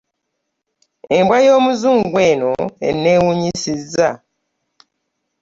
[1.17, 2.51] Embwa y'omuzungu eno
[2.89, 4.09] enneewuunyisizza.